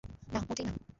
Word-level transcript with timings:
না 0.33 0.39
মোটেই 0.39 0.65
না। 0.65 0.73